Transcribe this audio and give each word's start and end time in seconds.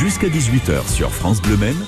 Jusqu'à 0.00 0.28
18h 0.28 0.90
sur 0.90 1.12
France 1.12 1.42
Bleu 1.42 1.58
Maine, 1.58 1.84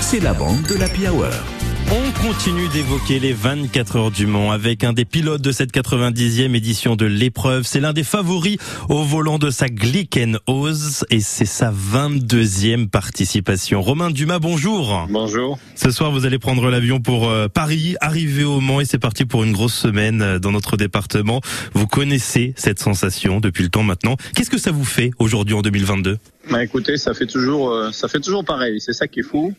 c'est 0.00 0.20
la 0.20 0.34
bande 0.34 0.62
de 0.62 0.76
la 0.76 0.86
Hour. 1.10 1.55
On 1.88 2.26
continue 2.26 2.68
d'évoquer 2.68 3.20
les 3.20 3.32
24 3.32 3.96
heures 3.96 4.10
du 4.10 4.26
Mans 4.26 4.50
avec 4.50 4.82
un 4.82 4.92
des 4.92 5.04
pilotes 5.04 5.40
de 5.40 5.52
cette 5.52 5.72
90e 5.72 6.56
édition 6.56 6.96
de 6.96 7.06
l'épreuve. 7.06 7.64
C'est 7.64 7.78
l'un 7.78 7.92
des 7.92 8.02
favoris 8.02 8.58
au 8.88 9.04
volant 9.04 9.38
de 9.38 9.50
sa 9.50 9.68
Glickenhaus 9.68 11.04
et 11.10 11.20
c'est 11.20 11.44
sa 11.46 11.70
22e 11.70 12.88
participation. 12.88 13.82
Romain 13.82 14.10
Dumas, 14.10 14.40
bonjour. 14.40 15.06
Bonjour. 15.08 15.60
Ce 15.76 15.92
soir, 15.92 16.10
vous 16.10 16.26
allez 16.26 16.40
prendre 16.40 16.68
l'avion 16.70 16.98
pour 16.98 17.30
euh, 17.30 17.46
Paris, 17.46 17.94
arriver 18.00 18.42
au 18.42 18.58
Mans 18.58 18.80
et 18.80 18.84
c'est 18.84 18.98
parti 18.98 19.24
pour 19.24 19.44
une 19.44 19.52
grosse 19.52 19.74
semaine 19.74 20.22
euh, 20.22 20.38
dans 20.40 20.50
notre 20.50 20.76
département. 20.76 21.40
Vous 21.72 21.86
connaissez 21.86 22.52
cette 22.56 22.80
sensation 22.80 23.38
depuis 23.38 23.62
le 23.62 23.70
temps 23.70 23.84
maintenant. 23.84 24.16
Qu'est-ce 24.34 24.50
que 24.50 24.58
ça 24.58 24.72
vous 24.72 24.84
fait 24.84 25.12
aujourd'hui 25.20 25.54
en 25.54 25.62
2022 25.62 26.18
Bah 26.50 26.64
écoutez, 26.64 26.96
ça 26.96 27.14
fait 27.14 27.26
toujours, 27.26 27.70
euh, 27.70 27.92
ça 27.92 28.08
fait 28.08 28.20
toujours 28.20 28.44
pareil. 28.44 28.80
C'est 28.80 28.92
ça 28.92 29.06
qui 29.06 29.20
est 29.20 29.22
fou. 29.22 29.54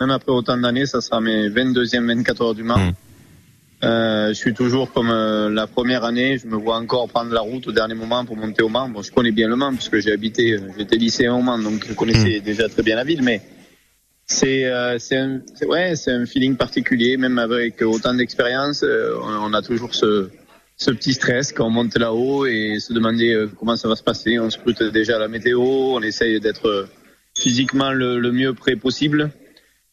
Même 0.00 0.10
après 0.10 0.30
autant 0.30 0.56
d'années, 0.56 0.86
ça 0.86 1.00
sera 1.00 1.20
mes 1.20 1.48
22e 1.48 2.06
24 2.06 2.42
heures 2.42 2.54
du 2.54 2.62
Mans. 2.62 2.78
Mm. 2.78 2.92
Euh, 3.84 4.28
je 4.28 4.34
suis 4.34 4.54
toujours 4.54 4.92
comme 4.92 5.10
euh, 5.10 5.50
la 5.50 5.66
première 5.66 6.04
année. 6.04 6.38
Je 6.38 6.46
me 6.46 6.56
vois 6.56 6.76
encore 6.76 7.08
prendre 7.08 7.32
la 7.32 7.40
route 7.40 7.66
au 7.66 7.72
dernier 7.72 7.94
moment 7.94 8.24
pour 8.24 8.36
monter 8.36 8.62
au 8.62 8.68
Mans. 8.68 8.88
Bon, 8.88 9.02
je 9.02 9.10
connais 9.10 9.32
bien 9.32 9.48
le 9.48 9.56
Mans 9.56 9.74
puisque 9.74 9.98
j'ai 9.98 10.12
habité, 10.12 10.52
euh, 10.52 10.60
j'étais 10.78 10.96
lycéen 10.96 11.34
au 11.34 11.42
Mans, 11.42 11.58
donc 11.58 11.84
je 11.88 11.94
connaissais 11.94 12.38
déjà 12.40 12.68
très 12.68 12.84
bien 12.84 12.94
la 12.94 13.02
ville. 13.02 13.22
Mais 13.22 13.42
c'est, 14.24 14.66
euh, 14.66 14.98
c'est, 15.00 15.16
un, 15.16 15.40
ouais, 15.66 15.96
c'est 15.96 16.12
un 16.12 16.26
feeling 16.26 16.56
particulier. 16.56 17.16
Même 17.16 17.38
avec 17.38 17.82
autant 17.82 18.14
d'expérience, 18.14 18.84
on, 18.84 19.50
on 19.50 19.52
a 19.52 19.62
toujours 19.62 19.96
ce, 19.96 20.28
ce 20.76 20.92
petit 20.92 21.12
stress 21.12 21.52
quand 21.52 21.66
on 21.66 21.70
monte 21.70 21.98
là-haut 21.98 22.46
et 22.46 22.78
se 22.78 22.92
demander 22.92 23.46
comment 23.58 23.76
ça 23.76 23.88
va 23.88 23.96
se 23.96 24.04
passer. 24.04 24.38
On 24.38 24.48
scrute 24.48 24.80
déjà 24.84 25.18
la 25.18 25.26
météo, 25.26 25.60
on 25.60 26.02
essaye 26.02 26.38
d'être 26.38 26.86
physiquement 27.36 27.90
le, 27.90 28.20
le 28.20 28.30
mieux 28.30 28.54
prêt 28.54 28.76
possible. 28.76 29.32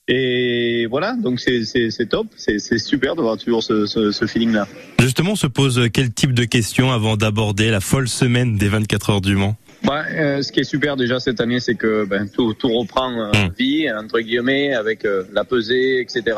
Et 0.08 0.86
voilà, 0.90 1.16
donc 1.16 1.40
c'est, 1.40 1.64
top, 2.10 2.28
c'est, 2.38 2.60
super 2.78 3.16
d'avoir 3.16 3.38
toujours 3.38 3.64
ce, 3.64 3.86
ce, 3.88 4.12
ce 4.12 4.26
feeling-là. 4.28 4.68
Justement, 5.00 5.32
on 5.32 5.36
se 5.36 5.48
pose 5.48 5.90
quel 5.92 6.14
type 6.14 6.34
de 6.34 6.44
questions 6.46 6.92
avant 6.92 7.18
d'aborder 7.18 7.72
la 7.72 7.80
folle 7.80 8.08
semaine 8.08 8.56
des 8.58 8.68
24 8.68 9.10
heures 9.10 9.22
du 9.22 9.36
Mans 9.36 9.56
Bah, 9.84 10.04
euh, 10.12 10.44
ce 10.44 10.52
qui 10.52 10.60
est 10.60 10.64
super 10.64 10.96
déjà 10.96 11.20
cette 11.20 11.42
année, 11.42 11.60
c'est 11.60 11.74
que 11.76 12.06
ben, 12.06 12.30
tout, 12.30 12.54
tout 12.54 12.70
reprend 12.70 13.12
euh, 13.12 13.32
Mm. 13.34 13.52
vie, 13.58 13.92
entre 13.92 14.20
guillemets, 14.20 14.74
avec 14.76 15.06
euh, 15.06 15.24
la 15.34 15.44
pesée, 15.44 16.02
etc. 16.02 16.38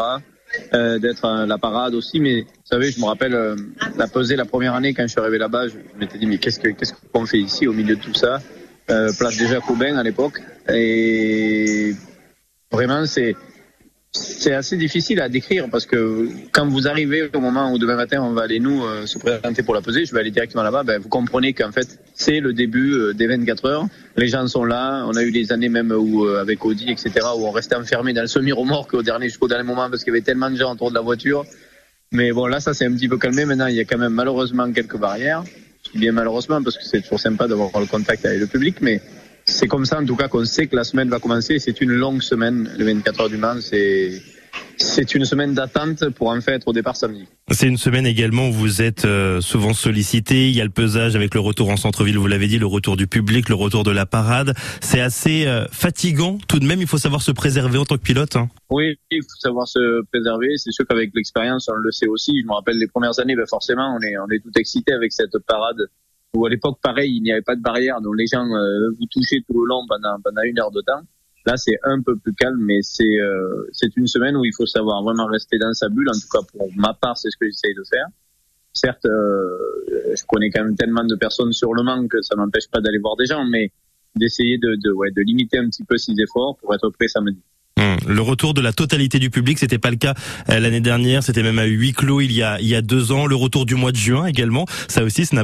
Euh, 0.73 0.97
d'être 0.97 1.25
à 1.25 1.45
la 1.45 1.57
parade 1.57 1.93
aussi, 1.93 2.21
mais 2.21 2.41
vous 2.43 2.47
savez, 2.63 2.89
je 2.89 3.01
me 3.01 3.05
rappelle 3.05 3.33
euh, 3.33 3.55
la 3.97 4.07
pesée 4.07 4.37
la 4.37 4.45
première 4.45 4.75
année 4.75 4.93
quand 4.93 5.03
je 5.03 5.09
suis 5.09 5.19
arrivé 5.19 5.37
là-bas, 5.37 5.67
je 5.67 5.73
m'étais 5.99 6.17
dit 6.17 6.25
mais 6.25 6.37
qu'est-ce 6.37 6.59
que 6.61 6.69
qu'est-ce 6.69 6.93
qu'on 7.11 7.25
fait 7.25 7.37
ici 7.39 7.67
au 7.67 7.73
milieu 7.73 7.97
de 7.97 8.01
tout 8.01 8.13
ça? 8.13 8.39
Euh, 8.89 9.11
Place 9.19 9.37
déjà 9.37 9.59
Cobain 9.59 9.97
à 9.97 10.03
l'époque, 10.03 10.41
et 10.73 11.93
vraiment 12.71 13.05
c'est 13.05 13.35
c'est 14.17 14.53
assez 14.53 14.77
difficile 14.77 15.21
à 15.21 15.29
décrire 15.29 15.69
parce 15.69 15.85
que 15.85 16.29
quand 16.51 16.67
vous 16.67 16.87
arrivez 16.87 17.29
au 17.33 17.39
moment 17.39 17.71
où 17.71 17.77
demain 17.77 17.95
matin 17.95 18.21
on 18.21 18.33
va 18.33 18.43
aller 18.43 18.59
nous 18.59 18.83
euh, 18.83 19.05
se 19.05 19.17
présenter 19.17 19.63
pour 19.63 19.73
la 19.73 19.81
pesée, 19.81 20.05
je 20.05 20.13
vais 20.13 20.19
aller 20.19 20.31
directement 20.31 20.63
là-bas, 20.63 20.83
ben, 20.83 20.99
vous 20.99 21.09
comprenez 21.09 21.53
qu'en 21.53 21.71
fait 21.71 21.99
c'est 22.13 22.39
le 22.39 22.53
début 22.53 22.93
euh, 22.93 23.13
des 23.13 23.27
24 23.27 23.65
heures. 23.65 23.85
Les 24.15 24.27
gens 24.27 24.47
sont 24.47 24.65
là. 24.65 25.05
On 25.07 25.15
a 25.15 25.23
eu 25.23 25.31
des 25.31 25.51
années 25.51 25.69
même 25.69 25.91
où 25.91 26.25
euh, 26.25 26.41
avec 26.41 26.65
Audi 26.65 26.89
etc 26.91 27.25
où 27.37 27.45
on 27.45 27.51
restait 27.51 27.75
enfermé 27.75 28.13
dans 28.13 28.21
le 28.21 28.27
semi-remorque 28.27 28.93
au 28.93 29.03
dernier 29.03 29.27
jusqu'au 29.27 29.47
dernier 29.47 29.63
moment 29.63 29.89
parce 29.89 30.03
qu'il 30.03 30.13
y 30.13 30.15
avait 30.15 30.25
tellement 30.25 30.49
de 30.49 30.55
gens 30.55 30.73
autour 30.73 30.89
de 30.89 30.95
la 30.95 31.01
voiture. 31.01 31.45
Mais 32.11 32.31
bon 32.31 32.47
là 32.47 32.59
ça 32.59 32.73
s'est 32.73 32.85
un 32.85 32.93
petit 32.93 33.07
peu 33.07 33.17
calmé. 33.17 33.45
Maintenant 33.45 33.67
il 33.67 33.75
y 33.75 33.79
a 33.79 33.85
quand 33.85 33.97
même 33.97 34.13
malheureusement 34.13 34.71
quelques 34.71 34.97
barrières. 34.97 35.43
Bien 35.93 36.11
malheureusement 36.11 36.61
parce 36.61 36.77
que 36.77 36.83
c'est 36.83 37.01
toujours 37.01 37.19
sympa 37.19 37.47
d'avoir 37.47 37.71
le 37.79 37.85
contact 37.85 38.25
avec 38.25 38.39
le 38.39 38.47
public, 38.47 38.77
mais 38.81 39.01
c'est 39.47 39.67
comme 39.67 39.85
ça 39.85 39.99
en 39.99 40.05
tout 40.05 40.15
cas 40.15 40.27
qu'on 40.27 40.45
sait 40.45 40.67
que 40.67 40.75
la 40.75 40.83
semaine 40.83 41.09
va 41.09 41.19
commencer. 41.19 41.57
C'est 41.59 41.81
une 41.81 41.91
longue 41.91 42.21
semaine, 42.21 42.69
les 42.77 42.83
24 42.93 43.21
heures 43.21 43.29
du 43.29 43.37
Mans. 43.37 43.59
C'est 43.61 44.21
c'est 44.79 45.15
une 45.15 45.25
semaine 45.25 45.53
d'attente 45.53 46.09
pour 46.09 46.29
en 46.29 46.39
fait 46.41 46.53
être 46.53 46.67
au 46.67 46.73
départ 46.73 46.95
samedi. 46.95 47.27
C'est 47.51 47.67
une 47.67 47.77
semaine 47.77 48.05
également 48.05 48.49
où 48.49 48.51
vous 48.51 48.81
êtes 48.81 49.05
euh, 49.05 49.41
souvent 49.41 49.73
sollicité. 49.73 50.49
Il 50.49 50.55
y 50.55 50.61
a 50.61 50.63
le 50.63 50.69
pesage 50.69 51.15
avec 51.15 51.33
le 51.33 51.39
retour 51.39 51.69
en 51.69 51.77
centre-ville, 51.77 52.17
vous 52.17 52.27
l'avez 52.27 52.47
dit, 52.47 52.59
le 52.59 52.65
retour 52.65 52.97
du 52.97 53.07
public, 53.07 53.49
le 53.49 53.55
retour 53.55 53.83
de 53.83 53.91
la 53.91 54.05
parade. 54.05 54.53
C'est 54.81 55.01
assez 55.01 55.47
euh, 55.47 55.65
fatigant. 55.71 56.37
Tout 56.47 56.59
de 56.59 56.65
même, 56.65 56.81
il 56.81 56.87
faut 56.87 56.97
savoir 56.97 57.21
se 57.21 57.31
préserver 57.31 57.77
en 57.77 57.85
tant 57.85 57.97
que 57.97 58.01
pilote. 58.03 58.35
hein. 58.35 58.49
Oui, 58.69 58.97
il 59.11 59.21
faut 59.23 59.39
savoir 59.39 59.67
se 59.67 60.03
préserver. 60.11 60.57
C'est 60.57 60.71
sûr 60.71 60.85
qu'avec 60.87 61.11
l'expérience, 61.15 61.69
on 61.69 61.75
le 61.75 61.91
sait 61.91 62.07
aussi. 62.07 62.39
Je 62.41 62.47
me 62.47 62.53
rappelle 62.53 62.77
les 62.77 62.87
premières 62.87 63.19
années, 63.19 63.35
ben 63.35 63.47
forcément, 63.47 63.95
on 63.95 64.01
est 64.01 64.17
on 64.17 64.29
est 64.29 64.39
tout 64.39 64.51
excité 64.57 64.93
avec 64.93 65.11
cette 65.11 65.37
parade. 65.47 65.77
Où 66.35 66.45
à 66.45 66.49
l'époque, 66.49 66.79
pareil, 66.81 67.15
il 67.15 67.23
n'y 67.23 67.31
avait 67.31 67.41
pas 67.41 67.55
de 67.55 67.61
barrière, 67.61 68.01
donc 68.01 68.15
les 68.17 68.27
gens 68.27 68.45
euh, 68.45 68.89
vous 68.99 69.05
touchaient 69.09 69.41
tout 69.47 69.59
le 69.61 69.67
long 69.67 69.85
pendant 69.87 70.19
pendant 70.23 70.41
une 70.43 70.59
heure 70.59 70.71
de 70.71 70.81
temps. 70.81 71.01
Là, 71.45 71.55
c'est 71.55 71.79
un 71.83 72.01
peu 72.01 72.17
plus 72.17 72.33
calme, 72.33 72.59
mais 72.59 72.79
c'est 72.81 73.19
euh, 73.21 73.67
c'est 73.71 73.95
une 73.95 74.07
semaine 74.07 74.35
où 74.35 74.43
il 74.43 74.53
faut 74.53 74.65
savoir 74.65 75.01
vraiment 75.01 75.27
rester 75.27 75.57
dans 75.57 75.73
sa 75.73 75.87
bulle. 75.87 76.09
En 76.09 76.19
tout 76.19 76.27
cas, 76.29 76.45
pour 76.51 76.69
ma 76.75 76.93
part, 76.93 77.17
c'est 77.17 77.29
ce 77.29 77.37
que 77.37 77.45
j'essaye 77.45 77.73
de 77.73 77.83
faire. 77.89 78.07
Certes, 78.73 79.05
euh, 79.05 79.57
je 80.13 80.23
connais 80.27 80.49
quand 80.51 80.63
même 80.63 80.75
tellement 80.75 81.05
de 81.05 81.15
personnes 81.15 81.53
sur 81.53 81.73
le 81.73 81.83
Mans 81.83 82.07
que 82.07 82.21
ça 82.21 82.35
m'empêche 82.35 82.69
pas 82.69 82.81
d'aller 82.81 82.99
voir 82.99 83.15
des 83.15 83.25
gens, 83.25 83.45
mais 83.45 83.71
d'essayer 84.15 84.57
de, 84.57 84.75
de, 84.75 84.91
ouais, 84.91 85.11
de 85.11 85.21
limiter 85.21 85.57
un 85.57 85.69
petit 85.69 85.83
peu 85.83 85.97
ses 85.97 86.13
efforts 86.19 86.57
pour 86.57 86.73
être 86.75 86.89
prêt 86.89 87.07
samedi. 87.07 87.41
Hum, 87.87 87.97
Le 88.07 88.21
retour 88.21 88.53
de 88.53 88.61
la 88.61 88.73
totalité 88.73 89.19
du 89.19 89.29
public, 89.29 89.57
c'était 89.57 89.77
pas 89.77 89.89
le 89.91 89.97
cas 89.97 90.13
euh, 90.49 90.59
l'année 90.59 90.81
dernière. 90.81 91.23
C'était 91.23 91.43
même 91.43 91.59
à 91.59 91.65
huis 91.65 91.93
clos 91.93 92.21
il 92.21 92.31
y 92.31 92.41
a 92.43 92.81
deux 92.81 93.11
ans. 93.11 93.25
Le 93.25 93.35
retour 93.35 93.65
du 93.65 93.75
mois 93.75 93.91
de 93.91 93.97
juin 93.97 94.25
également. 94.25 94.65
Ça 94.87 95.03
aussi, 95.03 95.25
ça 95.25 95.35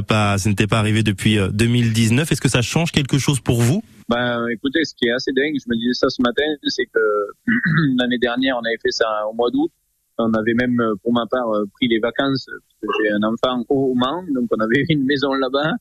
n'était 0.46 0.66
pas 0.66 0.78
arrivé 0.78 1.02
depuis 1.02 1.38
euh, 1.38 1.48
2019. 1.48 2.30
Est-ce 2.30 2.40
que 2.40 2.48
ça 2.48 2.62
change 2.62 2.92
quelque 2.92 3.18
chose 3.18 3.40
pour 3.40 3.60
vous? 3.60 3.82
Ben, 4.08 4.46
écoutez, 4.52 4.84
ce 4.84 4.94
qui 4.94 5.06
est 5.06 5.12
assez 5.12 5.32
dingue, 5.32 5.54
je 5.54 5.64
me 5.68 5.76
disais 5.76 5.94
ça 5.94 6.08
ce 6.10 6.20
matin, 6.20 6.44
c'est 6.66 6.86
que 6.86 7.00
l'année 7.98 8.18
dernière, 8.18 8.56
on 8.56 8.64
avait 8.66 8.78
fait 8.82 8.90
ça 8.92 9.06
au 9.30 9.34
mois 9.34 9.50
d'août. 9.50 9.70
On 10.18 10.32
avait 10.34 10.54
même, 10.54 10.78
euh, 10.80 10.94
pour 11.02 11.12
ma 11.12 11.26
part, 11.30 11.50
euh, 11.50 11.64
pris 11.74 11.88
les 11.88 11.98
vacances. 11.98 12.46
J'ai 12.82 13.10
un 13.10 13.22
enfant 13.22 13.64
au 13.68 13.94
Mans, 13.94 14.22
donc 14.34 14.48
on 14.50 14.60
avait 14.60 14.84
une 14.90 15.04
maison 15.04 15.32
là-bas. 15.32 15.72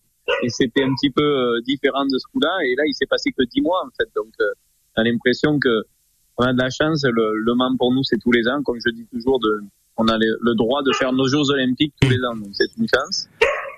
Et 0.41 0.49
c'était 0.49 0.83
un 0.83 0.93
petit 0.95 1.09
peu 1.09 1.21
euh, 1.21 1.61
différent 1.65 2.05
de 2.05 2.17
ce 2.17 2.25
coup-là. 2.31 2.55
Et 2.65 2.75
là, 2.75 2.83
il 2.87 2.93
s'est 2.93 3.05
passé 3.05 3.31
que 3.31 3.43
dix 3.43 3.61
mois, 3.61 3.83
en 3.85 3.89
fait. 3.97 4.09
Donc, 4.15 4.31
euh, 4.39 4.45
on 4.95 5.01
a 5.01 5.03
l'impression 5.03 5.59
que 5.59 5.83
on 6.37 6.43
a 6.45 6.53
de 6.53 6.57
la 6.57 6.69
chance. 6.69 7.03
Le, 7.03 7.37
le 7.37 7.53
Mans, 7.55 7.75
pour 7.77 7.93
nous, 7.93 8.03
c'est 8.03 8.17
tous 8.17 8.31
les 8.31 8.47
ans. 8.47 8.61
Comme 8.63 8.77
je 8.83 8.91
dis 8.91 9.05
toujours, 9.11 9.39
de, 9.39 9.61
on 9.97 10.07
a 10.07 10.17
le, 10.17 10.37
le 10.41 10.55
droit 10.55 10.81
de 10.83 10.91
faire 10.93 11.13
nos 11.13 11.27
Jeux 11.27 11.49
Olympiques 11.49 11.93
tous 12.01 12.09
les 12.09 12.19
ans. 12.23 12.35
Donc, 12.35 12.49
c'est 12.53 12.75
une 12.77 12.87
chance. 12.87 13.27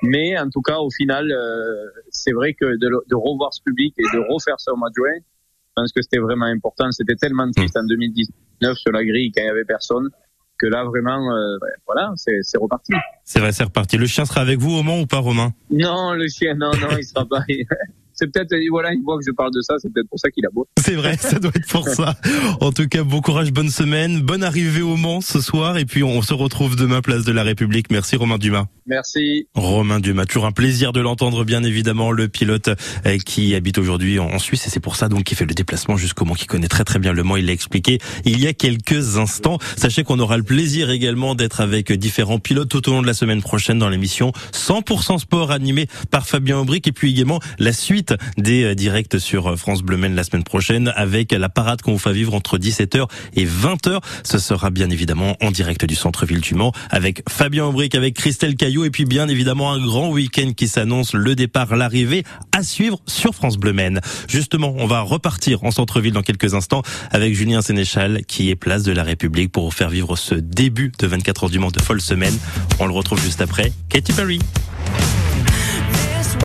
Mais 0.02 0.38
en 0.38 0.50
tout 0.50 0.62
cas, 0.62 0.78
au 0.78 0.90
final, 0.90 1.32
euh, 1.32 1.90
c'est 2.10 2.34
vrai 2.34 2.54
que 2.54 2.66
de, 2.66 2.90
de 3.10 3.16
revoir 3.16 3.54
ce 3.54 3.62
public 3.64 3.94
et 3.98 4.04
de 4.04 4.20
refaire 4.32 4.60
ça 4.60 4.72
au 4.74 4.76
mois 4.76 4.90
de 4.90 4.96
juin, 4.96 5.18
je 5.20 5.72
pense 5.82 5.92
que 5.92 6.02
c'était 6.02 6.20
vraiment 6.20 6.46
important. 6.46 6.92
C'était 6.92 7.16
tellement 7.16 7.50
triste 7.52 7.78
en 7.78 7.84
2019 7.84 8.78
sur 8.78 8.92
la 8.92 9.04
grille 9.04 9.32
quand 9.32 9.42
il 9.42 9.48
y 9.48 9.50
avait 9.50 9.66
personne 9.66 10.10
que 10.58 10.68
là 10.68 10.86
vraiment, 10.86 11.36
euh, 11.36 11.58
voilà, 11.86 12.14
c'est 12.16 12.40
c'est 12.42 12.58
reparti. 12.58 12.94
C'est 13.24 13.40
vrai, 13.40 13.52
c'est 13.52 13.66
reparti. 13.66 13.98
Le 13.98 14.06
chien 14.06 14.26
sera 14.26 14.42
avec 14.42 14.60
vous 14.60 14.72
au 14.72 14.84
Mans 14.84 15.02
ou 15.02 15.06
pas, 15.06 15.18
Romain? 15.18 15.52
Non, 15.70 16.14
le 16.14 16.28
chien, 16.28 16.56
non, 16.56 16.72
non, 16.80 16.98
il 16.98 17.04
sera 17.04 17.26
pas. 17.26 17.44
C'est 18.16 18.32
peut-être, 18.32 18.56
voilà, 18.70 18.94
il 18.94 19.02
voit 19.04 19.18
que 19.18 19.24
je 19.26 19.32
parle 19.32 19.52
de 19.54 19.62
ça, 19.62 19.76
c'est 19.80 19.92
peut-être 19.92 20.10
pour 20.10 20.20
ça 20.20 20.30
qu'il 20.30 20.46
aboie. 20.46 20.66
C'est 20.78 20.96
vrai, 20.96 21.18
ça 21.18 21.40
doit 21.40 21.52
être 21.56 21.68
pour 21.68 21.88
ça. 21.88 22.16
En 22.62 22.72
tout 22.72 22.88
cas, 22.88 23.04
bon 23.04 23.22
courage, 23.22 23.52
bonne 23.52 23.70
semaine, 23.70 24.22
bonne 24.22 24.44
arrivée 24.44 24.82
au 24.82 24.96
Mans 24.96 25.22
ce 25.22 25.42
soir, 25.42 25.78
et 25.78 25.86
puis 25.86 26.04
on 26.04 26.22
se 26.22 26.34
retrouve 26.34 26.76
demain 26.76 27.02
place 27.02 27.24
de 27.24 27.32
la 27.32 27.44
République. 27.44 27.92
Merci 27.92 28.16
Romain 28.16 28.38
Dumas. 28.38 28.66
Merci. 28.88 29.48
Romain 29.56 30.00
Dumas, 30.00 30.26
toujours 30.26 30.46
un 30.46 30.52
plaisir 30.52 30.94
de 30.94 31.00
l'entendre, 31.00 31.44
bien 31.44 31.64
évidemment, 31.64 32.12
le 32.12 32.28
pilote 32.28 32.70
euh, 33.06 33.18
qui 33.18 33.56
habite 33.56 33.78
aujourd'hui 33.78 34.20
en 34.20 34.26
en 34.36 34.40
Suisse, 34.40 34.68
et 34.68 34.70
c'est 34.70 34.80
pour 34.80 34.96
ça 34.96 35.08
donc 35.08 35.24
qu'il 35.24 35.38
fait 35.38 35.46
le 35.46 35.54
déplacement 35.54 35.98
jusqu'au 35.98 36.26
Mans, 36.26 36.34
qui 36.34 36.46
connaît 36.46 36.68
très 36.68 36.84
très 36.84 37.00
bien 37.00 37.14
le 37.14 37.24
Mans. 37.24 37.38
Il 37.38 37.46
l'a 37.46 37.54
expliqué 37.54 38.00
il 38.26 38.40
y 38.40 38.48
a 38.48 38.54
quelques 38.54 39.18
instants. 39.18 39.58
Sachez 39.78 40.04
qu'on 40.04 40.20
aura 40.20 40.38
le 40.38 40.44
plaisir 40.44 40.90
également 40.90 41.36
d'être 41.36 41.62
avec 41.62 41.92
différents 41.94 42.40
pilotes 42.40 42.70
tout 42.70 42.88
au 42.90 42.92
long 42.92 43.02
de 43.02 43.08
la 43.08 43.14
semaine 43.14 43.42
prochaine 43.42 43.80
dans 43.80 43.90
l'émission 43.90 44.32
100% 44.54 45.20
sport 45.20 45.52
animée 45.52 45.88
par 46.12 46.28
Fabien 46.28 46.60
Aubric, 46.60 46.88
et 46.88 46.92
puis 46.92 47.12
également 47.12 47.40
la 47.60 47.74
suite 47.74 48.05
des 48.38 48.64
euh, 48.64 48.76
directs 48.76 49.20
sur 49.20 49.48
euh, 49.48 49.56
France 49.56 49.82
Bleu 49.82 49.98
Maine 49.98 50.16
la 50.16 50.24
semaine 50.24 50.44
prochaine 50.44 50.92
avec 50.96 51.32
la 51.32 51.50
parade 51.50 51.82
qu'on 51.82 51.94
vous 51.94 52.00
fait 52.00 52.14
vivre 52.14 52.34
entre 52.34 52.58
17h 52.58 53.08
et 53.36 53.46
20h. 53.46 54.00
Ce 54.24 54.40
sera 54.40 54.70
bien 54.70 54.90
évidemment 54.90 55.36
en 55.42 55.52
direct 55.52 55.86
du 55.86 55.96
centre-ville 55.96 56.42
du 56.42 56.56
Mans 56.56 56.72
avec 56.90 57.24
Fabien 57.30 57.66
Aubric, 57.66 57.96
avec 57.96 58.16
Christelle 58.16 58.56
Caillot 58.56 58.86
et 58.86 58.90
puis 58.90 59.06
bien 59.06 59.28
évidemment 59.28 59.72
un 59.72 59.84
grand 59.84 60.10
week-end 60.10 60.52
qui 60.56 60.68
s'annonce, 60.68 61.14
le 61.14 61.36
départ, 61.36 61.76
l'arrivée 61.76 62.24
à 62.56 62.64
suivre 62.64 63.00
sur 63.08 63.34
France 63.34 63.58
Bleu 63.58 63.74
Maine. 63.74 64.02
Justement, 64.28 64.74
on 64.78 64.88
va 64.88 65.02
repartir 65.02 65.64
en 65.64 65.72
centre-ville 65.72 66.14
dans 66.14 66.22
quelques 66.22 66.54
instants 66.54 66.82
avec 67.12 67.34
Julien 67.34 67.62
Sénéchal 67.62 68.26
qui 68.26 68.50
est 68.50 68.56
place 68.56 68.84
de 68.84 68.92
la 68.92 69.04
République 69.04 69.52
pour 69.52 69.66
vous 69.66 69.72
faire 69.72 69.90
vivre 69.90 70.16
ce 70.16 70.36
début 70.36 70.92
de 71.00 71.08
24 71.08 71.46
heures 71.46 71.50
du 71.50 71.60
Mans 71.60 71.72
de 71.72 71.82
folle 71.82 72.02
semaine. 72.02 72.38
On 72.80 72.86
le 72.86 72.94
retrouve 72.94 73.22
juste 73.22 73.42
après. 73.42 73.72
Katy 73.90 74.14
Perry. 74.14 74.40